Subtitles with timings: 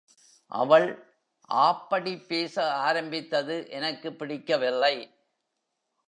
[0.51, 0.87] அவள்
[1.49, 2.71] ஆப்படி பேச
[2.71, 4.95] ஆரம்பித்தது எனக்கு பிடிக்கவில்லை.